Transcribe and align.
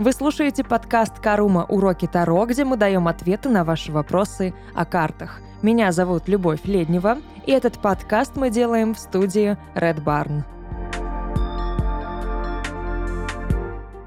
Вы 0.00 0.12
слушаете 0.12 0.64
подкаст 0.64 1.18
«Карума. 1.18 1.66
Уроки 1.68 2.06
Таро», 2.06 2.46
где 2.46 2.64
мы 2.64 2.78
даем 2.78 3.06
ответы 3.06 3.50
на 3.50 3.64
ваши 3.64 3.92
вопросы 3.92 4.54
о 4.74 4.86
картах. 4.86 5.42
Меня 5.60 5.92
зовут 5.92 6.26
Любовь 6.26 6.60
Леднева, 6.64 7.18
и 7.44 7.52
этот 7.52 7.78
подкаст 7.82 8.34
мы 8.34 8.48
делаем 8.48 8.94
в 8.94 8.98
студии 8.98 9.58
Red 9.74 10.02
Barn. 10.02 10.44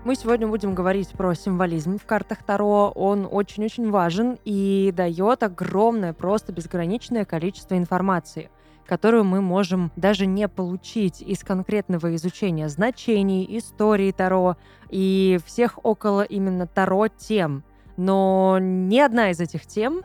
Мы 0.04 0.16
сегодня 0.16 0.48
будем 0.48 0.74
говорить 0.74 1.10
про 1.10 1.36
символизм 1.36 2.00
в 2.00 2.08
картах 2.08 2.42
Таро. 2.42 2.92
Он 2.96 3.28
очень-очень 3.32 3.92
важен 3.92 4.40
и 4.46 4.92
дает 4.98 5.44
огромное, 5.44 6.14
просто 6.14 6.52
безграничное 6.52 7.24
количество 7.24 7.78
информации– 7.78 8.50
которую 8.86 9.24
мы 9.24 9.42
можем 9.42 9.92
даже 9.96 10.26
не 10.26 10.48
получить 10.48 11.22
из 11.22 11.44
конкретного 11.44 12.16
изучения 12.16 12.70
значений, 12.70 13.46
истории 13.58 14.12
Таро 14.12 14.58
и 14.90 15.40
всех 15.46 15.80
около 15.84 16.24
именно 16.24 16.68
Таро 16.68 17.08
тем. 17.08 17.64
Но 17.98 18.58
ни 18.60 19.00
одна 19.00 19.32
из 19.32 19.40
этих 19.40 19.66
тем 19.66 20.02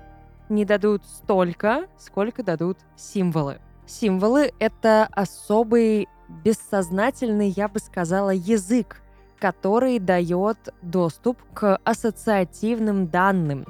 не 0.49 0.65
дадут 0.65 1.05
столько, 1.05 1.87
сколько 1.99 2.43
дадут 2.43 2.79
символы. 2.97 3.61
Символы— 3.87 4.53
это 4.59 5.09
особый 5.13 6.09
бессознательный, 6.29 7.49
я 7.49 7.69
бы 7.69 7.79
сказала, 7.79 8.31
язык, 8.31 9.01
который 9.39 9.99
дает 9.99 10.75
доступ 10.83 11.39
к 11.55 11.79
ассоциативным 11.85 13.09
данным. 13.09 13.67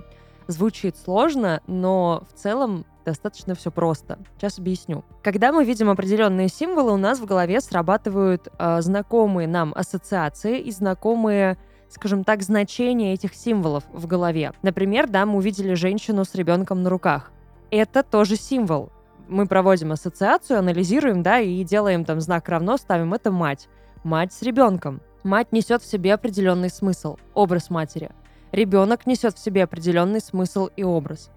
Звучит 0.49 0.97
сложно, 0.97 1.63
но 1.66 2.25
в 2.30 2.38
целом 2.38 2.85
достаточно 3.05 3.55
все 3.55 3.70
просто. 3.70 4.19
Сейчас 4.37 4.59
объясню. 4.59 5.05
Когда 5.23 5.52
мы 5.52 5.65
видим 5.65 5.91
определенные 5.91 6.48
символы, 6.48 6.93
у 6.93 6.97
нас 6.97 7.19
в 7.19 7.24
голове 7.24 7.61
срабатывают 7.61 8.48
э, 8.59 8.80
знакомые 8.80 9.49
нам 9.49 9.73
ассоциации 9.74 10.60
и 10.60 10.71
знакомые 10.71 11.59
скажем 11.91 12.24
так, 12.24 12.43
значения 12.43 13.15
этих 13.15 13.35
символов 13.35 13.85
в 13.93 14.07
голове. 14.07 14.52
Например, 14.63 15.09
да, 15.09 15.26
мы 15.26 15.38
увидели 15.38 15.74
женщину 15.74 16.24
с 16.24 16.35
ребенком 16.35 16.82
на 16.82 16.91
руках. 16.91 17.32
Это 17.71 18.02
тоже 18.02 18.37
символ. 18.37 18.91
Мы 19.29 19.46
проводим 19.46 19.93
ассоциацию, 19.93 20.59
анализируем, 20.59 21.23
да, 21.23 21.41
и 21.41 21.63
делаем 21.65 22.04
там 22.04 22.21
знак 22.21 22.49
равно, 22.49 22.76
ставим 22.76 23.15
это 23.15 23.30
мать. 23.30 23.69
Мать 24.04 24.32
с 24.32 24.43
ребенком. 24.43 25.01
Мать 25.23 25.52
несет 25.52 25.82
в 25.82 25.91
себе 25.91 26.15
определенный 26.15 26.71
смысл, 26.71 27.16
образ 27.35 27.69
матери. 27.69 28.10
Ребенок 28.52 29.07
несет 29.07 29.35
в 29.35 29.38
себе 29.38 29.65
определенный 29.65 30.21
смысл 30.21 30.69
и 30.76 30.82
образ. 30.82 31.30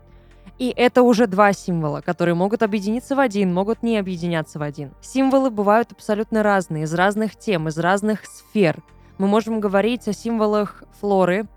И 0.57 0.73
это 0.75 1.01
уже 1.01 1.27
два 1.27 1.53
символа, 1.53 2.01
которые 2.01 2.35
могут 2.35 2.61
объединиться 2.61 3.15
в 3.15 3.19
один, 3.19 3.53
могут 3.53 3.81
не 3.81 3.97
объединяться 3.97 4.59
в 4.59 4.61
один. 4.61 4.93
Символы 5.01 5.49
бывают 5.49 5.91
абсолютно 5.91 6.43
разные, 6.43 6.83
из 6.83 6.93
разных 6.93 7.35
тем, 7.35 7.67
из 7.67 7.77
разных 7.77 8.25
сфер. 8.25 8.83
Мы 9.17 9.27
можем 9.27 9.59
говорить 9.59 10.07
о 10.07 10.13
символах 10.13 10.83
флоры, 10.99 11.47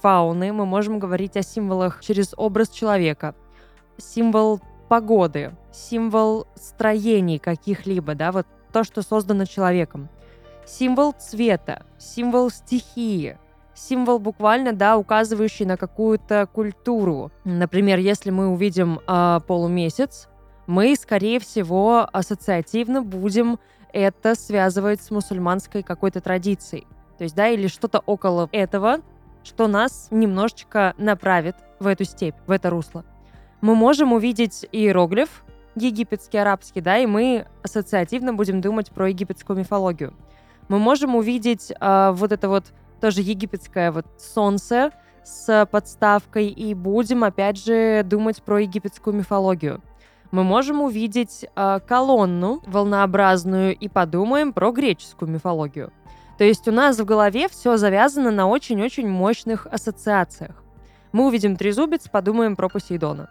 фауны, 0.00 0.52
мы 0.52 0.66
можем 0.66 0.98
говорить 0.98 1.36
о 1.36 1.42
символах 1.42 2.02
через 2.02 2.34
образ 2.36 2.68
человека, 2.70 3.34
символ 3.96 4.60
погоды, 4.88 5.56
символ 5.72 6.46
строений 6.56 7.38
каких-либо, 7.38 8.14
да, 8.14 8.30
вот 8.32 8.46
то, 8.72 8.84
что 8.84 9.02
создано 9.02 9.46
человеком, 9.46 10.08
символ 10.66 11.12
цвета, 11.12 11.86
символ 11.98 12.50
стихии, 12.50 13.38
символ 13.74 14.18
буквально, 14.18 14.72
да, 14.72 14.96
указывающий 14.96 15.66
на 15.66 15.76
какую-то 15.76 16.48
культуру. 16.52 17.30
Например, 17.44 17.98
если 17.98 18.30
мы 18.30 18.48
увидим 18.48 19.00
э, 19.06 19.40
полумесяц, 19.46 20.28
мы, 20.66 20.96
скорее 20.96 21.40
всего, 21.40 22.08
ассоциативно 22.12 23.02
будем 23.02 23.58
это 23.92 24.34
связывать 24.34 25.02
с 25.02 25.10
мусульманской 25.10 25.82
какой-то 25.82 26.20
традицией. 26.20 26.86
То 27.18 27.24
есть, 27.24 27.36
да, 27.36 27.48
или 27.48 27.68
что-то 27.68 28.00
около 28.06 28.48
этого, 28.50 28.98
что 29.44 29.68
нас 29.68 30.08
немножечко 30.10 30.94
направит 30.98 31.56
в 31.78 31.86
эту 31.86 32.04
степь, 32.04 32.34
в 32.46 32.50
это 32.50 32.70
русло. 32.70 33.04
Мы 33.60 33.74
можем 33.74 34.12
увидеть 34.12 34.66
иероглиф, 34.72 35.44
египетский, 35.76 36.38
арабский, 36.38 36.80
да, 36.80 36.98
и 36.98 37.06
мы 37.06 37.46
ассоциативно 37.62 38.32
будем 38.32 38.60
думать 38.60 38.90
про 38.90 39.08
египетскую 39.08 39.58
мифологию. 39.58 40.14
Мы 40.68 40.78
можем 40.78 41.14
увидеть 41.14 41.70
э, 41.70 42.10
вот 42.14 42.32
это 42.32 42.48
вот 42.48 42.64
тоже 43.00 43.20
египетское 43.20 43.92
вот 43.92 44.06
солнце 44.18 44.90
с 45.22 45.66
подставкой, 45.70 46.48
и 46.48 46.74
будем, 46.74 47.24
опять 47.24 47.62
же, 47.64 48.02
думать 48.04 48.42
про 48.42 48.60
египетскую 48.60 49.16
мифологию. 49.16 49.80
Мы 50.30 50.42
можем 50.42 50.82
увидеть 50.82 51.46
э, 51.54 51.80
колонну 51.86 52.60
волнообразную 52.66 53.76
и 53.76 53.88
подумаем 53.88 54.52
про 54.52 54.72
греческую 54.72 55.30
мифологию. 55.30 55.92
То 56.38 56.44
есть 56.44 56.66
у 56.66 56.72
нас 56.72 56.98
в 56.98 57.04
голове 57.04 57.48
все 57.48 57.76
завязано 57.76 58.30
на 58.30 58.48
очень-очень 58.48 59.08
мощных 59.08 59.66
ассоциациях. 59.66 60.62
Мы 61.12 61.26
увидим 61.28 61.56
трезубец, 61.56 62.08
подумаем 62.08 62.56
про 62.56 62.68
Посейдона. 62.68 63.30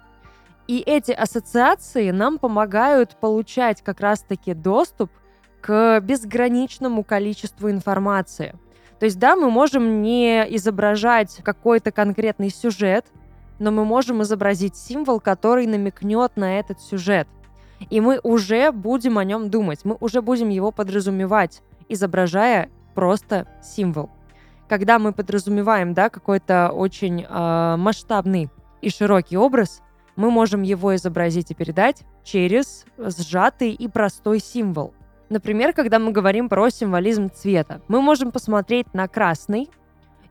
И 0.68 0.80
эти 0.80 1.12
ассоциации 1.12 2.12
нам 2.12 2.40
помогают 2.40 3.18
получать 3.20 3.82
как 3.82 4.00
раз-таки 4.00 4.54
доступ 4.54 5.12
к 5.60 6.00
безграничному 6.00 7.04
количеству 7.04 7.70
информации. 7.70 8.56
То 9.04 9.06
есть, 9.08 9.20
да, 9.20 9.36
мы 9.36 9.52
можем 9.52 10.02
не 10.02 10.46
изображать 10.56 11.42
какой-то 11.44 11.92
конкретный 11.92 12.50
сюжет, 12.50 13.06
но 13.60 13.70
мы 13.70 13.84
можем 13.84 14.24
изобразить 14.24 14.78
символ, 14.78 15.20
который 15.20 15.68
намекнет 15.68 16.38
на 16.38 16.58
этот 16.58 16.80
сюжет. 16.80 17.28
И 17.90 18.00
мы 18.00 18.22
уже 18.24 18.72
будем 18.72 19.18
о 19.18 19.26
нем 19.26 19.50
думать, 19.50 19.84
мы 19.84 19.98
уже 20.00 20.22
будем 20.22 20.48
его 20.48 20.72
подразумевать, 20.72 21.64
изображая 21.90 22.70
просто 22.96 23.46
символ. 23.62 24.10
Когда 24.70 25.00
мы 25.00 25.12
подразумеваем 25.12 25.94
да, 25.94 26.10
какой-то 26.10 26.70
очень 26.70 27.26
э, 27.28 27.76
масштабный 27.78 28.50
и 28.80 28.90
широкий 28.90 29.36
образ, 29.36 29.82
мы 30.16 30.32
можем 30.32 30.62
его 30.62 30.96
изобразить 30.96 31.52
и 31.52 31.56
передать 31.56 32.04
через 32.24 32.86
сжатый 32.98 33.72
и 33.72 33.90
простой 33.90 34.40
символ. 34.40 34.94
Например, 35.34 35.74
когда 35.74 35.98
мы 35.98 36.12
говорим 36.12 36.48
про 36.48 36.70
символизм 36.70 37.32
цвета, 37.32 37.82
мы 37.88 38.04
можем 38.04 38.32
посмотреть 38.32 38.94
на 38.94 39.08
красный 39.08 39.68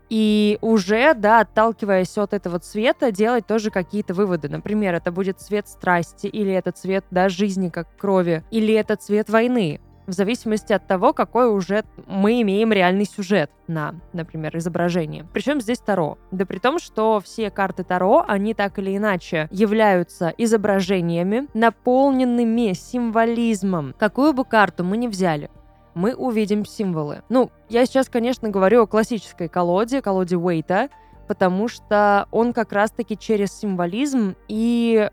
и 0.09 0.59
уже, 0.61 1.13
да, 1.15 1.41
отталкиваясь 1.41 2.17
от 2.19 2.33
этого 2.33 2.61
цвета, 2.61 3.11
делать 3.11 3.45
тоже 3.45 3.73
какие-то 3.73 4.15
выводы. 4.15 4.49
Например, 4.49 4.95
это 4.95 5.11
будет 5.11 5.41
цвет 5.41 5.67
страсти, 5.67 6.29
или 6.29 6.53
это 6.53 6.71
цвет, 6.71 7.05
да, 7.11 7.29
жизни 7.29 7.69
как 7.69 7.89
крови, 7.97 8.45
или 8.53 8.73
это 8.75 8.95
цвет 8.95 9.29
войны 9.29 9.81
в 10.07 10.13
зависимости 10.13 10.73
от 10.73 10.87
того, 10.87 11.13
какой 11.13 11.51
уже 11.51 11.85
мы 12.07 12.43
имеем 12.43 12.73
реальный 12.73 13.05
сюжет 13.05 13.51
на, 13.67 13.95
например, 14.13 14.57
изображении. 14.57 15.25
Причем 15.33 15.61
здесь 15.61 15.79
Таро. 15.79 16.19
Да 16.31 16.45
при 16.47 16.59
том, 16.59 16.79
что 16.79 17.21
все 17.21 17.51
карты 17.51 17.85
Таро, 17.85 18.25
они 18.27 18.55
так 18.55 18.79
или 18.79 18.97
иначе 18.97 19.49
являются 19.51 20.33
изображениями, 20.37 21.49
наполненными 21.55 22.73
символизмом. 22.73 23.95
Какую 23.99 24.33
бы 24.33 24.45
карту 24.45 24.85
мы 24.85 24.97
ни 24.97 25.07
взяли, 25.07 25.51
мы 25.95 26.15
увидим 26.15 26.65
символы. 26.65 27.23
Ну, 27.29 27.51
я 27.69 27.87
сейчас, 27.87 28.09
конечно, 28.09 28.49
говорю 28.49 28.83
о 28.83 28.87
классической 28.87 29.49
колоде, 29.49 30.03
колоде 30.03 30.37
Уэйта, 30.37 30.89
потому 31.29 31.69
что 31.69 32.27
он 32.31 32.53
как 32.53 32.73
раз-таки 32.73 33.17
через 33.17 33.53
символизм 33.53 34.35
и 34.49 35.11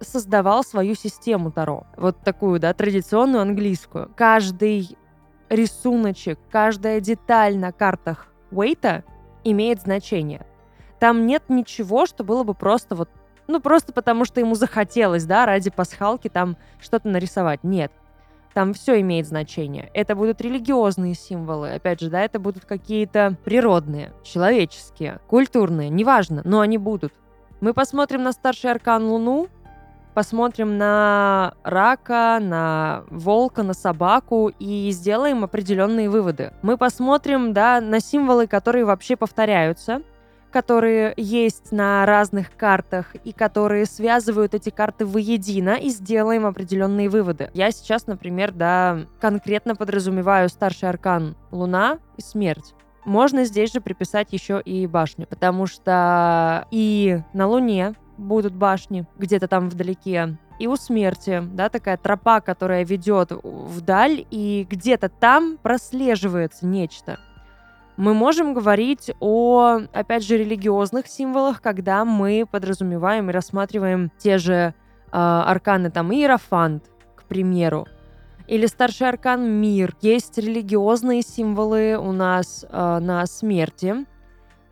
создавал 0.00 0.64
свою 0.64 0.94
систему 0.94 1.50
Таро. 1.50 1.86
Вот 1.96 2.20
такую, 2.22 2.60
да, 2.60 2.72
традиционную 2.74 3.42
английскую. 3.42 4.10
Каждый 4.16 4.96
рисуночек, 5.48 6.38
каждая 6.50 7.00
деталь 7.00 7.56
на 7.56 7.72
картах 7.72 8.28
Уэйта 8.50 9.04
имеет 9.44 9.80
значение. 9.80 10.46
Там 10.98 11.26
нет 11.26 11.44
ничего, 11.48 12.06
что 12.06 12.24
было 12.24 12.42
бы 12.42 12.54
просто 12.54 12.94
вот, 12.94 13.08
ну, 13.46 13.60
просто 13.60 13.92
потому 13.92 14.24
что 14.24 14.40
ему 14.40 14.54
захотелось, 14.54 15.24
да, 15.24 15.46
ради 15.46 15.70
пасхалки 15.70 16.28
там 16.28 16.56
что-то 16.80 17.08
нарисовать. 17.08 17.62
Нет. 17.62 17.92
Там 18.54 18.72
все 18.72 19.00
имеет 19.02 19.26
значение. 19.26 19.90
Это 19.92 20.16
будут 20.16 20.40
религиозные 20.40 21.14
символы, 21.14 21.74
опять 21.74 22.00
же, 22.00 22.08
да, 22.08 22.22
это 22.22 22.38
будут 22.40 22.64
какие-то 22.64 23.36
природные, 23.44 24.12
человеческие, 24.24 25.20
культурные, 25.28 25.90
неважно, 25.90 26.40
но 26.44 26.60
они 26.60 26.78
будут. 26.78 27.12
Мы 27.60 27.74
посмотрим 27.74 28.22
на 28.22 28.32
старший 28.32 28.70
аркан 28.70 29.04
Луну, 29.04 29.48
посмотрим 30.16 30.78
на 30.78 31.52
рака, 31.62 32.38
на 32.40 33.04
волка, 33.10 33.62
на 33.62 33.74
собаку 33.74 34.50
и 34.58 34.90
сделаем 34.90 35.44
определенные 35.44 36.08
выводы. 36.08 36.54
Мы 36.62 36.78
посмотрим, 36.78 37.52
да, 37.52 37.82
на 37.82 38.00
символы, 38.00 38.46
которые 38.46 38.86
вообще 38.86 39.16
повторяются, 39.16 40.00
которые 40.50 41.12
есть 41.18 41.70
на 41.70 42.06
разных 42.06 42.56
картах 42.56 43.14
и 43.24 43.32
которые 43.32 43.84
связывают 43.84 44.54
эти 44.54 44.70
карты 44.70 45.04
воедино 45.04 45.74
и 45.74 45.90
сделаем 45.90 46.46
определенные 46.46 47.10
выводы. 47.10 47.50
Я 47.52 47.70
сейчас, 47.70 48.06
например, 48.06 48.52
да, 48.52 49.00
конкретно 49.20 49.76
подразумеваю 49.76 50.48
старший 50.48 50.88
аркан 50.88 51.36
Луна 51.50 51.98
и 52.16 52.22
смерть 52.22 52.74
можно 53.06 53.44
здесь 53.44 53.72
же 53.72 53.80
приписать 53.80 54.32
еще 54.32 54.60
и 54.60 54.86
башню, 54.86 55.26
потому 55.26 55.66
что 55.66 56.66
и 56.72 57.20
на 57.32 57.46
Луне 57.46 57.94
будут 58.16 58.54
башни 58.54 59.06
где-то 59.18 59.48
там 59.48 59.68
вдалеке, 59.68 60.36
и 60.58 60.66
у 60.66 60.76
смерти, 60.76 61.42
да, 61.52 61.68
такая 61.68 61.96
тропа, 61.96 62.40
которая 62.40 62.84
ведет 62.84 63.32
вдаль, 63.42 64.26
и 64.30 64.66
где-то 64.68 65.08
там 65.08 65.58
прослеживается 65.62 66.66
нечто. 66.66 67.18
Мы 67.96 68.14
можем 68.14 68.52
говорить 68.52 69.10
о, 69.20 69.80
опять 69.92 70.24
же, 70.24 70.36
религиозных 70.36 71.06
символах, 71.06 71.62
когда 71.62 72.04
мы 72.04 72.44
подразумеваем 72.50 73.30
и 73.30 73.32
рассматриваем 73.32 74.10
те 74.18 74.38
же 74.38 74.52
э, 74.52 74.72
арканы, 75.12 75.90
там, 75.90 76.12
Иерофант, 76.12 76.90
к 77.14 77.24
примеру, 77.24 77.86
или 78.46 78.66
старший 78.66 79.08
аркан 79.08 79.50
Мир. 79.50 79.94
Есть 80.02 80.36
религиозные 80.36 81.22
символы 81.22 81.96
у 81.98 82.12
нас 82.12 82.66
э, 82.68 82.98
на 82.98 83.24
смерти, 83.26 84.06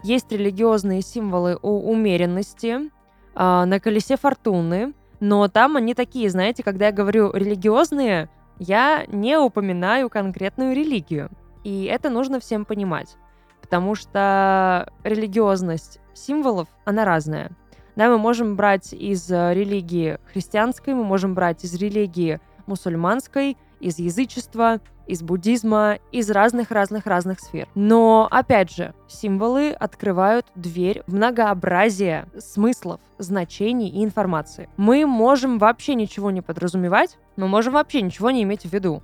есть 0.02 0.30
религиозные 0.30 1.00
символы 1.00 1.58
у 1.62 1.90
умеренности, 1.90 2.90
э, 3.34 3.64
на 3.64 3.80
колесе 3.80 4.16
фортуны, 4.16 4.94
но 5.20 5.48
там 5.48 5.76
они 5.76 5.94
такие, 5.94 6.28
знаете, 6.30 6.62
когда 6.62 6.86
я 6.86 6.92
говорю 6.92 7.32
религиозные, 7.32 8.28
я 8.58 9.04
не 9.08 9.38
упоминаю 9.38 10.10
конкретную 10.10 10.74
религию. 10.74 11.30
И 11.64 11.84
это 11.84 12.10
нужно 12.10 12.40
всем 12.40 12.64
понимать, 12.64 13.16
потому 13.60 13.94
что 13.94 14.92
религиозность 15.02 16.00
символов, 16.12 16.68
она 16.84 17.04
разная. 17.04 17.50
Да, 17.96 18.08
мы 18.08 18.18
можем 18.18 18.56
брать 18.56 18.92
из 18.92 19.30
э, 19.30 19.54
религии 19.54 20.18
христианской, 20.32 20.94
мы 20.94 21.04
можем 21.04 21.34
брать 21.34 21.64
из 21.64 21.74
религии 21.74 22.40
мусульманской, 22.66 23.56
из 23.80 23.98
язычества, 23.98 24.80
из 25.06 25.22
буддизма, 25.22 25.98
из 26.12 26.30
разных-разных-разных 26.30 27.40
сфер. 27.40 27.68
Но, 27.74 28.28
опять 28.30 28.74
же, 28.74 28.94
символы 29.08 29.70
открывают 29.70 30.46
дверь 30.54 31.02
в 31.06 31.14
многообразие 31.14 32.26
смыслов, 32.38 33.00
значений 33.18 33.88
и 33.88 34.04
информации. 34.04 34.68
Мы 34.76 35.06
можем 35.06 35.58
вообще 35.58 35.94
ничего 35.94 36.30
не 36.30 36.40
подразумевать, 36.40 37.18
мы 37.36 37.48
можем 37.48 37.74
вообще 37.74 38.02
ничего 38.02 38.30
не 38.30 38.42
иметь 38.42 38.62
в 38.62 38.72
виду. 38.72 39.02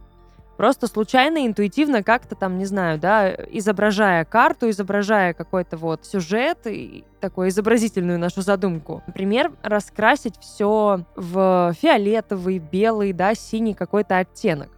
Просто 0.61 0.89
случайно, 0.89 1.47
интуитивно 1.47 2.03
как-то 2.03 2.35
там, 2.35 2.59
не 2.59 2.67
знаю, 2.67 2.99
да, 2.99 3.31
изображая 3.33 4.27
карту, 4.27 4.69
изображая 4.69 5.33
какой-то 5.33 5.79
вот 5.79 6.05
сюжет 6.05 6.67
и 6.67 7.03
такую 7.19 7.49
изобразительную 7.49 8.19
нашу 8.19 8.43
задумку. 8.43 9.03
Например, 9.07 9.53
раскрасить 9.63 10.39
все 10.39 11.07
в 11.17 11.75
фиолетовый, 11.81 12.59
белый, 12.59 13.15
да, 13.15 13.35
синий 13.35 13.73
какой-то 13.73 14.19
оттенок. 14.19 14.69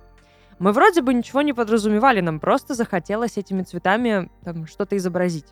Мы 0.63 0.71
вроде 0.71 1.03
бы 1.03 1.13
ничего 1.13 1.43
не 1.43 1.53
подразумевали, 1.53 2.21
нам 2.21 2.39
просто 2.39 2.75
захотелось 2.75 3.37
этими 3.37 3.63
цветами 3.63 4.31
там, 4.45 4.69
что-то 4.69 4.97
изобразить. 4.97 5.49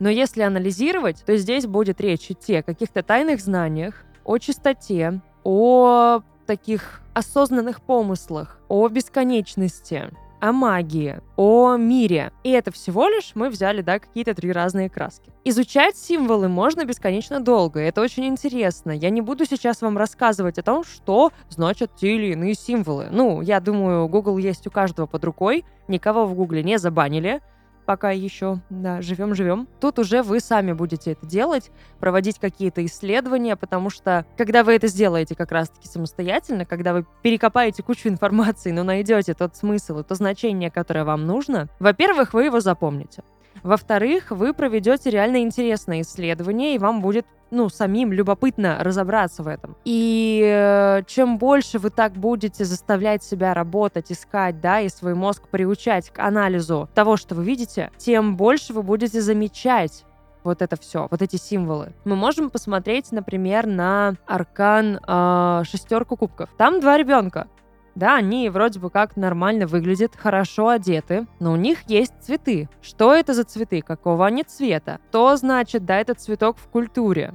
Но 0.00 0.08
если 0.08 0.42
анализировать, 0.42 1.22
то 1.24 1.36
здесь 1.36 1.68
будет 1.68 2.00
речь 2.00 2.32
идти 2.32 2.56
о 2.56 2.64
каких-то 2.64 3.04
тайных 3.04 3.40
знаниях, 3.40 4.04
о 4.24 4.38
чистоте, 4.38 5.20
о 5.44 6.22
таких 6.46 7.00
осознанных 7.14 7.80
помыслах, 7.80 8.58
о 8.66 8.88
бесконечности, 8.88 10.10
о 10.44 10.52
магии, 10.52 11.20
о 11.36 11.76
мире. 11.76 12.30
И 12.42 12.50
это 12.50 12.70
всего 12.70 13.08
лишь 13.08 13.32
мы 13.34 13.48
взяли, 13.48 13.80
да, 13.80 13.98
какие-то 13.98 14.34
три 14.34 14.52
разные 14.52 14.90
краски. 14.90 15.32
Изучать 15.42 15.96
символы 15.96 16.48
можно 16.48 16.84
бесконечно 16.84 17.40
долго, 17.40 17.80
это 17.80 18.02
очень 18.02 18.26
интересно. 18.26 18.90
Я 18.90 19.08
не 19.08 19.22
буду 19.22 19.46
сейчас 19.46 19.80
вам 19.80 19.96
рассказывать 19.96 20.58
о 20.58 20.62
том, 20.62 20.84
что 20.84 21.32
значат 21.48 21.96
те 21.96 22.16
или 22.16 22.32
иные 22.32 22.52
символы. 22.52 23.08
Ну, 23.10 23.40
я 23.40 23.58
думаю, 23.58 24.06
Google 24.06 24.36
есть 24.36 24.66
у 24.66 24.70
каждого 24.70 25.06
под 25.06 25.24
рукой, 25.24 25.64
никого 25.88 26.26
в 26.26 26.34
Гугле 26.34 26.62
не 26.62 26.78
забанили, 26.78 27.40
пока 27.84 28.10
еще, 28.10 28.60
да, 28.70 29.00
живем-живем. 29.02 29.68
Тут 29.80 29.98
уже 29.98 30.22
вы 30.22 30.40
сами 30.40 30.72
будете 30.72 31.12
это 31.12 31.26
делать, 31.26 31.70
проводить 32.00 32.38
какие-то 32.38 32.84
исследования, 32.84 33.56
потому 33.56 33.90
что 33.90 34.26
когда 34.36 34.64
вы 34.64 34.74
это 34.74 34.86
сделаете 34.88 35.34
как 35.34 35.52
раз-таки 35.52 35.88
самостоятельно, 35.88 36.64
когда 36.64 36.92
вы 36.92 37.06
перекопаете 37.22 37.82
кучу 37.82 38.08
информации, 38.08 38.70
но 38.70 38.82
найдете 38.82 39.34
тот 39.34 39.56
смысл 39.56 40.00
и 40.00 40.04
то 40.04 40.14
значение, 40.14 40.70
которое 40.70 41.04
вам 41.04 41.26
нужно, 41.26 41.68
во-первых, 41.78 42.34
вы 42.34 42.44
его 42.44 42.60
запомните. 42.60 43.22
Во-вторых, 43.62 44.30
вы 44.30 44.52
проведете 44.52 45.10
реально 45.10 45.42
интересное 45.42 46.02
исследование, 46.02 46.74
и 46.74 46.78
вам 46.78 47.00
будет 47.00 47.26
ну, 47.50 47.68
самим 47.68 48.12
любопытно 48.12 48.78
разобраться 48.80 49.42
в 49.42 49.48
этом. 49.48 49.76
И 49.84 50.42
э, 50.44 51.02
чем 51.06 51.38
больше 51.38 51.78
вы 51.78 51.90
так 51.90 52.12
будете 52.12 52.64
заставлять 52.64 53.22
себя 53.22 53.54
работать, 53.54 54.10
искать, 54.10 54.60
да, 54.60 54.80
и 54.80 54.88
свой 54.88 55.14
мозг 55.14 55.48
приучать 55.48 56.10
к 56.10 56.18
анализу 56.18 56.88
того, 56.94 57.16
что 57.16 57.34
вы 57.34 57.44
видите, 57.44 57.90
тем 57.96 58.36
больше 58.36 58.72
вы 58.72 58.82
будете 58.82 59.20
замечать 59.20 60.04
вот 60.42 60.60
это 60.60 60.76
все, 60.78 61.08
вот 61.10 61.22
эти 61.22 61.36
символы. 61.36 61.92
Мы 62.04 62.16
можем 62.16 62.50
посмотреть, 62.50 63.12
например, 63.12 63.66
на 63.66 64.16
аркан 64.26 65.00
э, 65.06 65.62
шестерку 65.64 66.16
кубков. 66.16 66.50
Там 66.58 66.80
два 66.80 66.98
ребенка. 66.98 67.48
Да, 67.94 68.16
они 68.16 68.48
вроде 68.50 68.80
бы 68.80 68.90
как 68.90 69.16
нормально 69.16 69.66
выглядят, 69.66 70.16
хорошо 70.16 70.68
одеты, 70.68 71.26
но 71.38 71.52
у 71.52 71.56
них 71.56 71.82
есть 71.86 72.12
цветы. 72.20 72.68
Что 72.82 73.14
это 73.14 73.34
за 73.34 73.44
цветы? 73.44 73.82
Какого 73.82 74.26
они 74.26 74.42
цвета? 74.42 74.98
Что 75.10 75.36
значит, 75.36 75.84
да, 75.84 76.00
этот 76.00 76.20
цветок 76.20 76.56
в 76.58 76.66
культуре? 76.68 77.34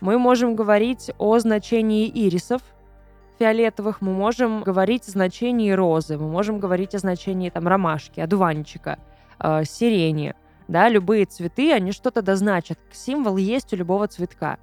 Мы 0.00 0.18
можем 0.18 0.54
говорить 0.54 1.10
о 1.18 1.38
значении 1.40 2.08
ирисов, 2.08 2.62
фиолетовых, 3.38 4.00
мы 4.00 4.12
можем 4.12 4.62
говорить 4.62 5.08
о 5.08 5.10
значении 5.10 5.72
розы, 5.72 6.16
мы 6.16 6.28
можем 6.28 6.60
говорить 6.60 6.94
о 6.94 6.98
значении 6.98 7.50
там 7.50 7.66
ромашки, 7.66 8.20
одуванчика, 8.20 8.98
э, 9.40 9.64
сирени. 9.64 10.34
Да, 10.68 10.88
любые 10.88 11.26
цветы, 11.26 11.72
они 11.72 11.92
что-то 11.92 12.22
дозначат. 12.22 12.78
Символ 12.92 13.36
есть 13.36 13.72
у 13.72 13.76
любого 13.76 14.06
цветка. 14.08 14.58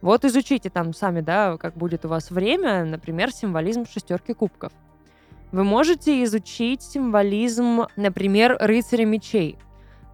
Вот 0.00 0.24
изучите 0.24 0.68
там 0.68 0.92
сами, 0.92 1.20
да, 1.20 1.56
как 1.56 1.76
будет 1.76 2.04
у 2.04 2.08
вас 2.08 2.30
время, 2.30 2.84
например, 2.84 3.30
символизм 3.32 3.86
шестерки 3.86 4.34
кубков. 4.34 4.72
Вы 5.54 5.62
можете 5.62 6.24
изучить 6.24 6.82
символизм, 6.82 7.86
например, 7.94 8.56
рыцаря 8.58 9.04
мечей. 9.04 9.56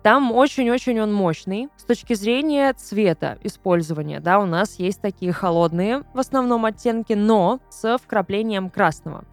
Там 0.02 0.32
очень-очень 0.32 1.00
он 1.00 1.14
мощный. 1.14 1.70
С 1.78 1.84
точки 1.84 2.12
зрения 2.12 2.70
цвета 2.74 3.38
использования, 3.42 4.20
да, 4.20 4.38
у 4.38 4.44
нас 4.44 4.78
есть 4.78 5.00
такие 5.00 5.32
холодные 5.32 6.02
в 6.12 6.18
основном 6.18 6.66
оттенки, 6.66 7.14
но 7.14 7.58
с 7.70 7.96
вкраплением 7.96 8.68
красного. 8.68 9.24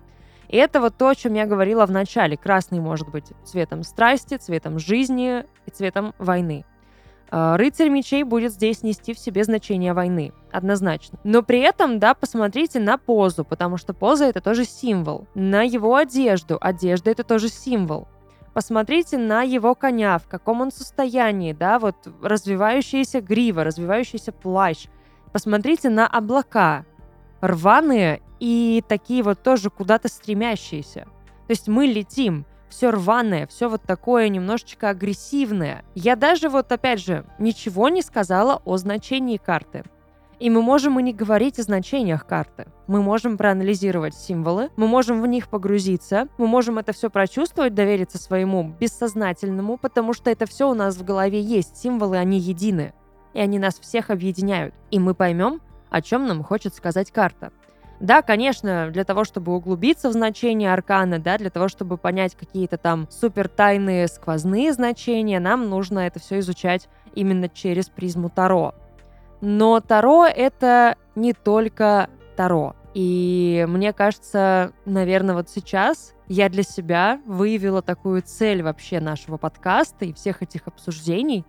И 0.48 0.56
это 0.56 0.80
вот 0.80 0.95
то, 0.98 1.09
о 1.09 1.15
чем 1.15 1.33
я 1.33 1.45
говорила 1.45 1.86
в 1.86 1.92
начале. 1.92 2.38
Красный 2.38 2.80
может 2.80 3.09
быть 3.09 3.33
цветом 3.44 3.83
страсти, 3.83 4.38
цветом 4.38 4.80
жизни 4.80 5.44
и 5.65 5.71
цветом 5.71 6.13
войны. 6.19 6.63
А, 7.29 7.57
рыцарь 7.57 7.89
мечей 7.89 8.24
будет 8.24 8.53
здесь 8.53 8.83
нести 8.83 9.13
в 9.13 9.19
себе 9.19 9.44
значение 9.44 9.94
войны, 9.94 10.33
однозначно. 10.51 11.19
Но 11.24 11.44
при 11.44 11.59
этом, 11.59 12.00
да, 12.00 12.13
посмотрите 12.13 12.79
на 12.79 12.97
позу, 12.97 13.44
потому 13.44 13.77
что 13.77 13.94
поза 13.94 14.25
это 14.25 14.41
тоже 14.41 14.65
символ. 14.65 15.27
На 15.35 15.63
его 15.63 15.95
одежду, 15.95 16.57
одежда 16.59 17.11
это 17.11 17.23
тоже 17.23 17.49
символ. 17.49 18.07
Посмотрите 18.54 19.18
на 19.18 19.44
его 19.44 19.75
коня, 19.75 20.18
в 20.18 20.28
каком 20.28 20.61
он 20.61 20.71
состоянии, 20.71 21.54
да, 21.54 21.78
вот 21.80 21.95
развивающаяся 22.23 23.21
грива, 23.21 23.63
развивающийся 23.63 24.31
плащ. 24.31 24.87
Посмотрите 25.31 25.90
на 25.90 26.07
облака, 26.07 26.85
рваные 27.42 28.21
и 28.40 28.83
такие 28.87 29.21
вот 29.21 29.44
тоже 29.44 29.69
куда-то 29.69 30.07
стремящиеся. 30.07 31.01
То 31.01 31.51
есть 31.51 31.68
мы 31.68 31.85
летим, 31.85 32.45
все 32.69 32.92
рваное, 32.92 33.47
все 33.47 33.69
вот 33.69 33.81
такое 33.83 34.30
немножечко 34.30 34.90
агрессивное. 34.90 35.83
Я 35.95 36.16
даже 36.16 36.50
вот 36.50 36.71
опять 36.71 37.00
же 37.00 37.26
ничего 37.40 37.90
не 37.90 38.02
сказала 38.02 38.62
о 38.66 38.78
значении 38.78 39.38
карты. 39.38 39.83
И 40.40 40.52
мы 40.52 40.62
можем 40.62 41.00
и 41.00 41.04
не 41.04 41.14
говорить 41.14 41.57
о 41.57 41.64
значениях 41.64 42.28
карты. 42.28 42.68
Мы 42.86 43.02
можем 43.02 43.38
проанализировать 43.38 44.14
символы, 44.14 44.69
мы 44.76 44.88
можем 44.88 45.19
в 45.21 45.26
них 45.26 45.50
погрузиться, 45.50 46.28
мы 46.38 46.45
можем 46.45 46.78
это 46.78 46.94
все 46.94 47.09
прочувствовать, 47.09 47.74
довериться 47.74 48.19
своему 48.19 48.76
бессознательному, 48.80 49.78
потому 49.78 50.14
что 50.14 50.30
это 50.30 50.45
все 50.45 50.69
у 50.69 50.76
нас 50.76 50.95
в 50.95 51.04
голове 51.04 51.42
есть. 51.42 51.78
Символы, 51.78 52.18
они 52.18 52.40
едины. 52.40 52.94
И 53.33 53.40
они 53.40 53.57
нас 53.57 53.80
всех 53.80 54.12
объединяют. 54.12 54.76
И 54.92 55.00
мы 55.00 55.16
поймем, 55.16 55.59
о 55.90 56.02
чем 56.02 56.28
нам 56.28 56.44
хочет 56.44 56.76
сказать 56.76 57.12
карта. 57.12 57.52
Да, 57.99 58.21
конечно, 58.21 58.89
для 58.92 59.04
того, 59.04 59.23
чтобы 59.23 59.56
углубиться 59.56 60.09
в 60.09 60.13
значение 60.13 60.71
аркана, 60.71 61.18
да, 61.18 61.37
для 61.37 61.49
того, 61.49 61.68
чтобы 61.68 61.97
понять 61.97 62.35
какие-то 62.35 62.77
там 62.77 63.07
супер 63.09 63.47
тайные 63.47 64.07
сквозные 64.07 64.71
значения, 64.71 65.39
нам 65.39 65.69
нужно 65.69 65.99
это 65.99 66.19
все 66.19 66.39
изучать 66.39 66.89
именно 67.16 67.49
через 67.49 67.89
призму 67.89 68.30
Таро. 68.30 68.75
Но 69.42 69.80
Таро— 69.80 70.25
это 70.27 70.95
не 71.16 71.33
только 71.33 72.09
Таро. 72.35 72.75
И 72.94 73.66
мне 73.68 73.94
кажется, 73.94 74.73
наверное, 74.85 75.35
вот 75.35 75.49
сейчас 75.49 76.13
я 76.27 76.49
для 76.49 76.63
себя 76.63 77.21
выявила 77.25 77.81
такую 77.81 78.21
цель 78.21 78.63
вообще 78.63 78.99
нашего 78.99 79.37
подкаста 79.37 80.06
и 80.06 80.13
всех 80.13 80.42
этих 80.42 80.68
обсуждений. 80.68 81.45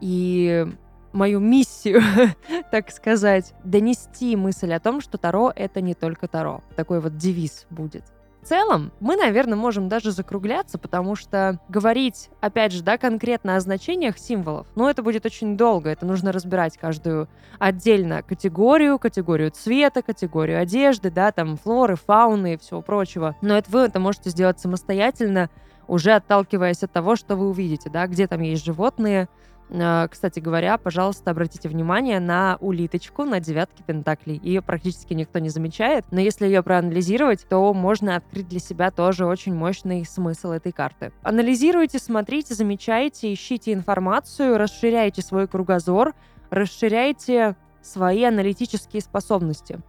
И 0.00 0.66
мою 1.12 1.40
миссию, 1.40 2.02
так 2.70 2.90
сказать, 2.90 3.54
донести 3.64 4.36
мысль 4.36 4.72
о 4.72 4.80
том, 4.80 5.00
что 5.00 5.18
Таро— 5.18 5.52
это 5.56 5.80
не 5.80 5.94
только 5.94 6.28
Таро. 6.28 6.62
Такой 6.76 7.00
вот 7.00 7.16
девиз 7.16 7.66
будет. 7.70 8.04
В 8.42 8.46
целом, 8.48 8.92
мы, 9.00 9.16
наверное, 9.16 9.56
можем 9.56 9.88
даже 9.88 10.12
закругляться, 10.12 10.78
потому 10.78 11.16
что 11.16 11.58
говорить, 11.68 12.30
опять 12.40 12.72
же, 12.72 12.82
да, 12.82 12.96
конкретно 12.96 13.56
о 13.56 13.60
значениях 13.60 14.16
символов, 14.16 14.66
ну, 14.74 14.88
это 14.88 15.02
будет 15.02 15.26
очень 15.26 15.56
долго. 15.56 15.90
Это 15.90 16.06
нужно 16.06 16.32
разбирать 16.32 16.78
каждую 16.78 17.28
отдельно 17.58 18.22
категорию, 18.22 18.98
категорию 18.98 19.50
цвета, 19.50 20.02
категорию 20.02 20.60
одежды, 20.60 21.10
да, 21.10 21.32
там, 21.32 21.56
флоры, 21.56 21.96
фауны 21.96 22.54
и 22.54 22.56
всего 22.56 22.80
прочего. 22.80 23.36
Но 23.42 23.56
это 23.58 23.70
вы 23.70 23.80
это 23.80 23.98
можете 23.98 24.30
сделать 24.30 24.60
самостоятельно, 24.60 25.50
уже 25.88 26.12
отталкиваясь 26.12 26.82
от 26.82 26.92
того, 26.92 27.16
что 27.16 27.34
вы 27.34 27.48
увидите, 27.48 27.90
да, 27.90 28.06
где 28.06 28.28
там 28.28 28.40
есть 28.40 28.64
животные, 28.64 29.28
кстати 29.68 30.40
говоря, 30.40 30.78
пожалуйста, 30.78 31.30
обратите 31.30 31.68
внимание 31.68 32.20
на 32.20 32.56
улиточку 32.60 33.24
на 33.24 33.40
девятке 33.40 33.82
пентаклей. 33.84 34.40
Ее 34.42 34.62
практически 34.62 35.14
никто 35.14 35.38
не 35.38 35.50
замечает, 35.50 36.04
но 36.10 36.20
если 36.20 36.46
ее 36.46 36.62
проанализировать, 36.62 37.46
то 37.48 37.72
можно 37.74 38.16
открыть 38.16 38.48
для 38.48 38.60
себя 38.60 38.90
тоже 38.90 39.26
очень 39.26 39.54
мощный 39.54 40.04
смысл 40.06 40.52
этой 40.52 40.72
карты. 40.72 41.12
Анализируйте, 41.22 41.98
смотрите, 41.98 42.54
замечайте, 42.54 43.32
ищите 43.32 43.72
информацию, 43.72 44.56
расширяйте 44.56 45.22
свой 45.22 45.46
кругозор, 45.46 46.14
расширяйте 46.50 47.56
свои 47.82 48.24
аналитические 48.24 49.02
способности 49.02 49.80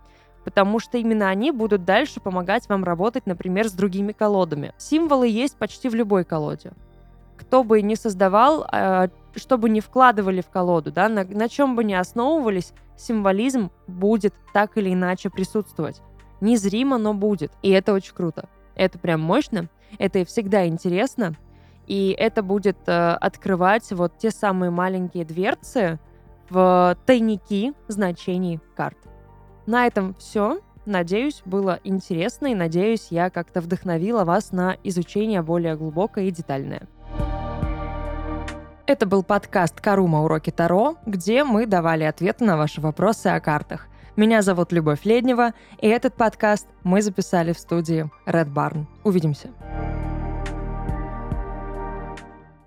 потому 0.45 0.79
что 0.79 0.97
именно 0.97 1.29
они 1.29 1.51
будут 1.51 1.85
дальше 1.85 2.19
помогать 2.19 2.67
вам 2.69 2.83
работать, 2.83 3.27
например, 3.27 3.67
с 3.67 3.73
другими 3.73 4.13
колодами. 4.13 4.73
Символы 4.77 5.27
есть 5.27 5.57
почти 5.57 5.89
в 5.89 5.95
любой 5.95 6.23
колоде 6.23 6.71
кто 7.39 7.63
бы 7.63 7.81
ни 7.81 7.95
создавал, 7.95 8.67
э, 8.71 9.07
что 9.35 9.57
бы 9.57 9.69
ни 9.69 9.79
вкладывали 9.79 10.41
в 10.41 10.49
колоду, 10.49 10.91
да, 10.91 11.07
на, 11.07 11.23
на 11.23 11.47
чем 11.47 11.75
бы 11.75 11.85
ни 11.85 11.93
основывались, 11.93 12.73
символизм 12.97 13.71
будет 13.87 14.33
так 14.53 14.77
или 14.77 14.93
иначе 14.93 15.29
присутствовать. 15.29 16.01
Незримо, 16.41 16.97
но 16.97 17.13
будет. 17.13 17.53
И 17.61 17.69
это 17.69 17.93
очень 17.93 18.13
круто. 18.13 18.49
Это 18.75 18.99
прям 18.99 19.21
мощно, 19.21 19.69
это 19.97 20.25
всегда 20.25 20.67
интересно, 20.67 21.35
и 21.87 22.13
это 22.17 22.43
будет 22.43 22.77
э, 22.87 23.11
открывать 23.13 23.89
вот 23.91 24.17
те 24.17 24.31
самые 24.31 24.69
маленькие 24.69 25.23
дверцы 25.23 25.97
в 26.49 26.97
тайники 27.05 27.73
значений 27.87 28.59
карт. 28.75 28.97
На 29.65 29.87
этом 29.87 30.13
все. 30.15 30.59
Надеюсь, 30.85 31.41
было 31.45 31.79
интересно, 31.83 32.47
и 32.47 32.55
надеюсь, 32.55 33.07
я 33.11 33.29
как-то 33.29 33.61
вдохновила 33.61 34.23
вас 34.23 34.51
на 34.51 34.75
изучение 34.83 35.41
более 35.41 35.75
глубокое 35.75 36.25
и 36.25 36.31
детальное. 36.31 36.87
Это 38.89 39.05
был 39.05 39.21
подкаст 39.21 39.81
«Карума. 39.81 40.23
Уроки 40.23 40.49
Таро», 40.49 40.95
где 41.05 41.43
мы 41.43 41.67
давали 41.67 42.05
ответы 42.05 42.43
на 42.43 42.57
ваши 42.57 42.81
вопросы 42.81 43.27
о 43.27 43.39
картах. 43.39 43.85
Меня 44.15 44.41
зовут 44.41 44.71
Любовь 44.71 45.01
Леднева, 45.03 45.53
и 45.77 45.87
этот 45.87 46.15
подкаст 46.15 46.65
мы 46.81 47.03
записали 47.03 47.53
в 47.53 47.59
студии 47.59 48.09
Red 48.25 48.51
Barn. 48.51 48.87
Увидимся. 49.03 49.49